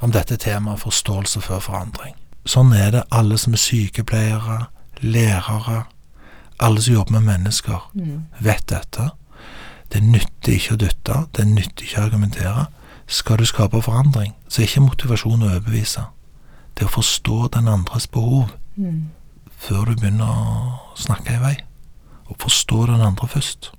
om 0.00 0.12
dette 0.12 0.36
temaet 0.36 0.80
forståelse 0.80 1.40
før 1.40 1.58
forandring. 1.60 2.14
Sånn 2.46 2.72
er 2.74 2.90
det 2.90 3.02
alle 3.12 3.36
som 3.38 3.52
er 3.52 3.60
sykepleiere, 3.60 4.66
lærere, 5.02 5.82
alle 6.60 6.82
som 6.82 6.94
jobber 6.94 7.12
med 7.20 7.22
mennesker, 7.28 7.90
Mm. 7.94 8.26
vet 8.40 8.66
dette. 8.68 9.10
Det 9.92 10.02
nytter 10.02 10.52
ikke 10.52 10.74
å 10.74 10.76
dytte, 10.76 11.26
det 11.36 11.46
nytter 11.46 11.84
ikke 11.84 12.00
å 12.00 12.04
argumentere. 12.04 12.66
Skal 13.06 13.36
du 13.36 13.44
skape 13.44 13.82
forandring, 13.82 14.34
så 14.48 14.62
er 14.62 14.66
ikke 14.66 14.80
motivasjon 14.80 15.42
å 15.42 15.46
overbevise. 15.50 16.04
Det 16.74 16.82
er 16.82 16.86
å 16.86 16.94
forstå 17.02 17.50
den 17.52 17.68
andres 17.68 18.06
behov 18.06 18.50
Mm. 18.76 19.10
før 19.58 19.84
du 19.84 19.94
begynner 19.96 20.26
å 20.26 20.78
snakke 20.96 21.34
i 21.34 21.38
vei. 21.38 21.56
Og 22.28 22.36
forstå 22.38 22.86
den 22.86 23.00
andre 23.00 23.28
først. 23.28 23.70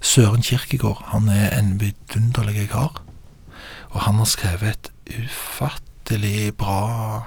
Søren 0.00 0.42
Kirkegård, 0.42 1.02
han 1.06 1.28
er 1.28 1.50
en 1.58 1.78
vidunderlig 1.80 2.68
kar. 2.70 3.02
Og 3.90 4.00
han 4.00 4.14
har 4.14 4.24
skrevet 4.24 4.68
et 4.68 4.90
ufattelig 5.06 6.54
bra 6.56 7.22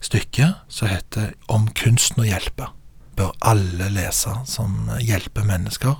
stykke 0.00 0.52
som 0.68 0.88
heter 0.88 1.34
Om 1.46 1.68
kunsten 1.74 2.22
å 2.22 2.26
hjelpe. 2.28 2.70
Bør 3.16 3.32
alle 3.40 3.88
lese 3.92 4.34
som 4.46 4.90
hjelper 5.00 5.46
mennesker. 5.48 5.96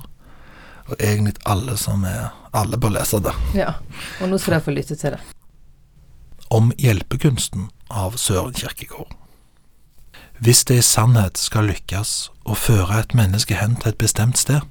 Og 0.87 0.95
egentlig 0.99 1.35
alle 1.45 1.77
som 1.77 2.05
er 2.05 2.29
Alle 2.53 2.77
bør 2.77 2.95
lese 2.95 3.19
det. 3.21 3.33
Ja. 3.53 3.73
Og 4.21 4.31
nå 4.31 4.37
skal 4.41 4.57
dere 4.57 4.65
få 4.65 4.73
lytte 4.73 4.95
til 4.97 5.13
det. 5.13 5.19
Om 6.49 6.71
hjelpekunsten 6.79 7.67
av 7.91 8.15
Søren 8.17 8.55
Kierkegaard. 8.55 9.11
Hvis 10.39 10.63
det 10.65 10.77
i 10.79 10.85
sannhet 10.85 11.37
skal 11.37 11.67
lykkes 11.67 12.29
å 12.45 12.55
føre 12.55 13.01
et 13.01 13.13
menneske 13.17 13.57
hen 13.57 13.75
til 13.75 13.91
et 13.91 13.99
bestemt 14.01 14.37
sted, 14.37 14.61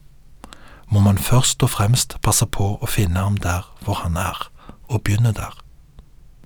må 0.89 1.03
man 1.03 1.19
først 1.19 1.63
og 1.67 1.73
fremst 1.75 2.17
passe 2.23 2.47
på 2.47 2.77
å 2.81 2.91
finne 2.91 3.21
ham 3.21 3.39
der 3.43 3.67
hvor 3.83 4.01
han 4.05 4.17
er, 4.17 4.49
og 4.89 5.03
begynne 5.03 5.35
der. 5.35 5.66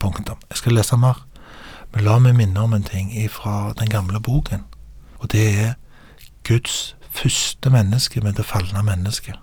Punktum. 0.01 0.41
Jeg 0.51 0.63
skal 0.63 0.75
lese 0.79 0.97
mer, 0.97 1.21
men 1.93 2.07
la 2.07 2.17
meg 2.19 2.35
minne 2.39 2.65
om 2.65 2.75
en 2.75 2.87
ting 2.87 3.13
fra 3.31 3.75
den 3.79 3.93
gamle 3.93 4.21
boken, 4.21 4.65
og 5.21 5.31
det 5.33 5.47
er 5.67 5.77
Guds 6.49 6.97
første 7.11 7.71
menneske 7.71 8.21
med 8.25 8.39
det 8.39 8.49
falne 8.49 8.83
mennesket 8.87 9.39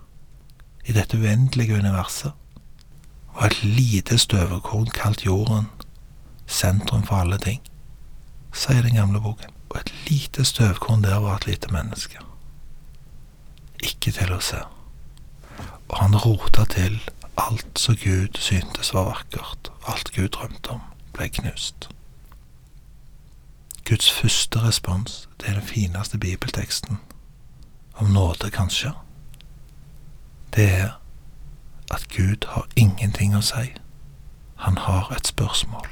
i 0.88 0.92
dette 0.92 1.18
uendelige 1.20 1.76
universet 1.76 2.32
var 3.34 3.46
et 3.46 3.64
lite 3.64 4.18
støvekorn 4.18 4.88
kalt 4.96 5.24
jorden 5.26 5.68
sentrum 6.46 7.02
for 7.04 7.20
alle 7.20 7.36
ting, 7.38 7.60
sier 8.56 8.82
den 8.82 8.96
gamle 8.96 9.20
boken. 9.20 9.52
Og 9.68 9.76
et 9.82 9.92
lite 10.08 10.44
støvkorn 10.48 11.04
der 11.04 11.20
var 11.20 11.36
et 11.36 11.46
lite 11.46 11.68
menneske. 11.72 12.22
Ikke 13.84 14.14
til 14.16 14.32
å 14.32 14.40
se. 14.40 14.62
Og 15.88 15.96
han 16.00 16.16
rota 16.16 16.64
til 16.72 16.96
alt 17.38 17.78
som 17.78 17.96
Gud 17.96 18.38
syntes 18.38 18.94
var 18.94 19.04
vakkert, 19.04 19.72
alt 19.86 20.12
Gud 20.14 20.28
drømte 20.28 20.70
om, 20.70 20.80
ble 21.12 21.28
knust. 21.28 21.88
Guds 23.88 24.10
første 24.12 24.62
respons 24.62 25.28
til 25.38 25.54
den 25.54 25.62
fineste 25.62 26.18
bibelteksten, 26.18 26.98
om 27.94 28.06
nåde 28.06 28.50
kanskje, 28.50 28.92
det 30.54 30.72
er 30.74 30.90
at 31.90 32.08
Gud 32.16 32.46
har 32.48 32.66
ingenting 32.76 33.36
å 33.36 33.40
si. 33.44 33.72
Han 34.56 34.78
har 34.78 35.12
et 35.16 35.26
spørsmål. 35.26 35.88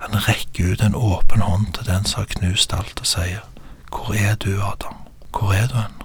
Han 0.00 0.16
rekker 0.28 0.72
ut 0.72 0.80
en 0.80 0.94
åpen 0.94 1.40
hånd 1.44 1.72
til 1.74 1.86
den 1.86 2.04
som 2.04 2.22
har 2.22 2.32
knust 2.36 2.72
alt, 2.72 3.00
og 3.00 3.06
sier, 3.06 3.40
Hvor 3.90 4.14
er 4.14 4.34
du, 4.34 4.62
Adam? 4.62 4.94
Hvor 5.30 5.52
er 5.52 5.66
du 5.66 5.74
hen? 5.74 5.99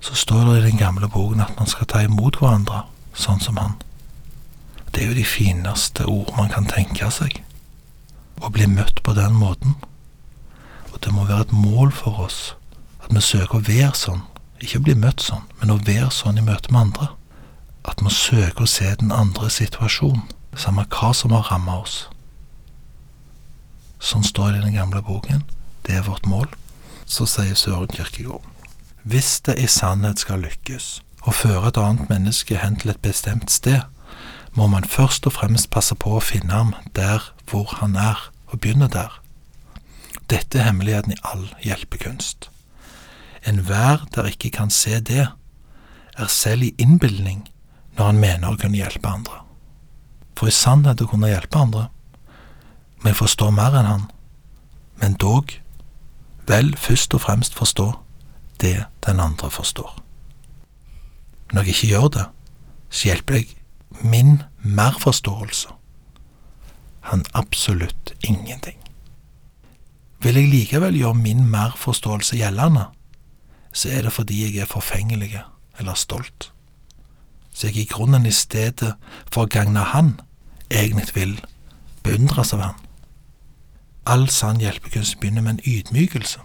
Så 0.00 0.14
står 0.14 0.44
det 0.44 0.58
i 0.58 0.70
den 0.70 0.80
gamle 0.80 1.08
boken 1.08 1.40
at 1.44 1.56
man 1.58 1.68
skal 1.68 1.86
ta 1.86 2.00
imot 2.04 2.40
hverandre, 2.40 2.84
sånn 3.14 3.40
som 3.40 3.60
han. 3.60 3.76
Det 4.90 5.02
er 5.02 5.12
jo 5.12 5.18
de 5.20 5.26
fineste 5.28 6.06
ord 6.08 6.32
man 6.36 6.50
kan 6.50 6.66
tenke 6.66 7.10
seg. 7.14 7.42
Å 8.40 8.48
bli 8.50 8.66
møtt 8.66 9.02
på 9.04 9.14
den 9.14 9.36
måten. 9.36 9.76
Og 10.90 10.98
det 11.04 11.12
må 11.14 11.26
være 11.28 11.50
et 11.50 11.52
mål 11.54 11.92
for 11.92 12.24
oss 12.26 12.40
at 13.04 13.12
vi 13.14 13.22
søker 13.24 13.60
å 13.60 13.66
være 13.66 13.94
sånn. 13.96 14.22
Ikke 14.60 14.80
å 14.80 14.84
bli 14.88 14.94
møtt 14.98 15.22
sånn, 15.24 15.46
men 15.60 15.72
å 15.72 15.80
være 15.86 16.10
sånn 16.12 16.40
i 16.40 16.44
møte 16.44 16.72
med 16.72 16.88
andre. 16.88 17.08
At 17.88 18.02
vi 18.04 18.12
søker 18.12 18.64
å 18.64 18.68
se 18.68 18.90
den 19.00 19.12
andre 19.12 19.48
situasjonen, 19.52 20.26
samme 20.56 20.84
hva 20.90 21.12
som 21.16 21.32
har 21.32 21.48
rammet 21.48 21.84
oss. 21.84 21.96
Sånn 24.00 24.24
står 24.24 24.52
det 24.52 24.60
i 24.60 24.66
den 24.68 24.78
gamle 24.80 25.02
boken. 25.04 25.44
Det 25.86 25.96
er 25.96 26.06
vårt 26.08 26.26
mål. 26.28 26.48
Så 27.06 27.26
sier 27.28 27.56
Søren 27.56 27.90
Kierkegaard. 27.92 28.44
Hvis 29.02 29.40
det 29.40 29.56
i 29.58 29.66
sannhet 29.66 30.20
skal 30.20 30.42
lykkes 30.44 31.00
å 31.24 31.32
føre 31.32 31.70
et 31.70 31.78
annet 31.80 32.10
menneske 32.10 32.58
hen 32.60 32.76
til 32.80 32.92
et 32.92 33.00
bestemt 33.00 33.50
sted, 33.50 33.80
må 34.52 34.66
man 34.66 34.84
først 34.84 35.26
og 35.26 35.32
fremst 35.38 35.70
passe 35.72 35.94
på 35.94 36.16
å 36.16 36.24
finne 36.24 36.52
ham 36.52 36.74
der 36.96 37.30
hvor 37.48 37.70
han 37.80 37.96
er, 37.96 38.18
og 38.50 38.60
begynne 38.60 38.88
der. 38.90 39.20
Dette 40.28 40.58
er 40.58 40.66
hemmeligheten 40.68 41.14
i 41.14 41.20
all 41.24 41.46
hjelpekunst. 41.62 42.50
Enhver 43.46 44.04
der 44.14 44.26
ikke 44.26 44.50
kan 44.50 44.70
se 44.70 45.00
det, 45.00 45.28
er 46.18 46.26
selv 46.26 46.62
i 46.62 46.74
innbilning 46.78 47.46
når 47.96 48.04
han 48.04 48.20
mener 48.20 48.50
å 48.50 48.58
kunne 48.60 48.76
hjelpe 48.76 49.08
andre. 49.08 49.40
For 50.36 50.50
i 50.50 50.54
sannhet 50.54 51.00
å 51.00 51.08
kunne 51.08 51.30
hjelpe 51.30 51.58
andre, 51.58 51.86
vi 53.00 53.14
forstår 53.14 53.22
forstå 53.22 53.50
mer 53.56 53.78
enn 53.80 53.88
han, 53.88 54.06
men 55.00 55.16
dog, 55.16 55.54
vel 56.50 56.74
først 56.76 57.14
og 57.14 57.24
fremst 57.24 57.56
forstå 57.56 57.92
det 58.60 58.84
den 59.06 59.20
andre 59.20 59.50
forstår. 59.50 59.98
Når 61.52 61.62
jeg 61.62 61.68
ikke 61.68 61.86
gjør 61.86 62.08
det, 62.08 62.26
så 62.90 63.08
hjelper 63.08 63.34
jeg 63.34 63.46
min 64.02 64.42
merforståelse 64.62 65.68
han 67.00 67.24
absolutt 67.32 68.12
ingenting. 68.22 68.76
Vil 70.22 70.36
jeg 70.36 70.50
likevel 70.52 70.98
gjøre 71.00 71.16
min 71.16 71.46
merforståelse 71.50 72.36
gjeldende, 72.36 72.84
så 73.72 73.88
er 73.88 74.02
det 74.02 74.12
fordi 74.12 74.42
jeg 74.44 74.62
er 74.62 74.68
forfengelig 74.68 75.40
eller 75.78 75.94
stolt. 75.94 76.52
Så 77.52 77.66
jeg 77.66 77.76
i 77.76 77.88
grunnen 77.90 78.26
i 78.26 78.34
stedet 78.34 78.94
for 79.32 79.46
å 79.46 79.50
gagne 79.50 79.80
han, 79.94 80.20
egentlig 80.70 81.14
vil 81.16 81.34
beundres 82.04 82.52
av 82.54 82.62
han. 82.62 82.78
All 84.06 84.28
sann 84.28 84.60
hjelpekunst 84.60 85.18
begynner 85.20 85.42
med 85.42 85.58
en 85.58 85.64
ydmykelse. 85.66 86.40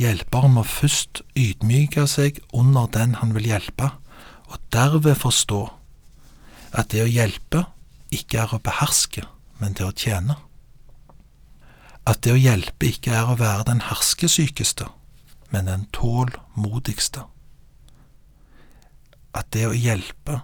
Hjelperen 0.00 0.54
må 0.56 0.62
først 0.64 1.20
ydmyke 1.36 2.06
seg 2.08 2.38
under 2.56 2.86
den 2.94 3.18
han 3.20 3.34
vil 3.36 3.50
hjelpe, 3.50 3.90
og 4.48 4.62
derved 4.72 5.18
forstå 5.20 5.60
at 6.72 6.88
det 6.94 7.02
å 7.04 7.10
hjelpe 7.10 7.66
ikke 8.14 8.40
er 8.40 8.54
å 8.54 8.62
beherske, 8.64 9.26
men 9.60 9.76
det 9.76 9.84
å 9.84 9.92
tjene. 9.92 10.38
At 12.08 12.22
det 12.24 12.32
å 12.32 12.40
hjelpe 12.40 12.88
ikke 12.88 13.12
er 13.12 13.28
å 13.28 13.36
være 13.38 13.68
den 13.68 13.84
herskesykeste, 13.90 14.88
men 15.52 15.68
den 15.68 15.84
tålmodigste. 15.92 17.26
At 19.36 19.52
det 19.52 19.68
å 19.68 19.76
hjelpe 19.76 20.40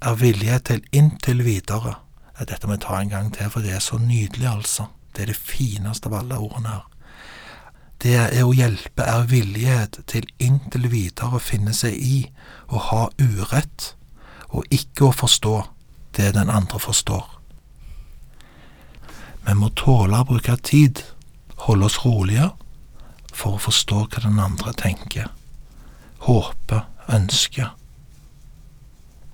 er 0.00 0.20
vilje 0.20 0.60
til 0.68 0.84
inntil 0.92 1.40
videre. 1.46 1.96
Dette 2.36 2.68
må 2.68 2.76
jeg 2.76 2.84
ta 2.84 3.00
en 3.00 3.10
gang 3.12 3.32
til, 3.32 3.48
for 3.52 3.64
det 3.64 3.74
er 3.76 3.84
så 3.84 3.98
nydelig, 4.00 4.48
altså. 4.48 4.90
Det 5.16 5.24
er 5.24 5.32
det 5.32 5.40
fineste 5.40 6.08
av 6.08 6.20
alle 6.20 6.38
ordene 6.40 6.76
her. 6.76 6.99
Det 8.00 8.14
er 8.16 8.44
å 8.46 8.54
hjelpe 8.56 9.04
er 9.04 9.26
villighet 9.28 9.98
til 10.08 10.24
inntil 10.40 10.88
videre 10.88 11.36
å 11.36 11.42
finne 11.42 11.74
seg 11.76 11.98
i 12.00 12.22
å 12.72 12.80
ha 12.88 13.02
urett, 13.20 13.94
og 14.48 14.64
ikke 14.72 15.10
å 15.10 15.16
forstå 15.16 15.56
det 16.16 16.30
den 16.38 16.48
andre 16.50 16.80
forstår. 16.80 17.26
Vi 19.44 19.56
må 19.56 19.68
tåle 19.76 20.20
å 20.20 20.28
bruke 20.28 20.56
tid, 20.64 21.02
holde 21.66 21.90
oss 21.90 22.00
rolige, 22.04 22.50
for 23.32 23.56
å 23.56 23.62
forstå 23.68 24.00
hva 24.06 24.24
den 24.24 24.40
andre 24.40 24.72
tenker, 24.80 25.28
håper, 26.24 26.86
ønsker, 27.12 27.74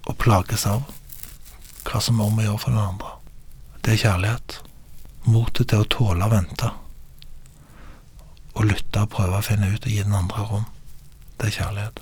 og 0.07 0.19
plages 0.23 0.67
av 0.67 0.83
hva 1.87 2.01
som 2.03 2.19
er 2.19 2.27
om 2.27 2.41
å 2.41 2.49
gjøre 2.49 2.63
for 2.63 2.75
den 2.75 2.83
andre. 2.83 3.13
Det 3.83 3.95
er 3.95 4.03
kjærlighet. 4.03 4.59
Motet 5.31 5.71
til 5.71 5.83
å 5.83 5.91
tåle 5.91 6.27
å 6.27 6.33
vente. 6.33 6.71
Og 8.57 8.65
lytte 8.71 9.05
og 9.05 9.13
prøve 9.13 9.39
å 9.39 9.45
finne 9.45 9.69
ut 9.73 9.85
og 9.85 9.93
gi 9.93 10.03
den 10.03 10.17
andre 10.17 10.45
rom. 10.49 10.67
Det 11.37 11.51
er 11.51 11.57
kjærlighet. 11.59 12.01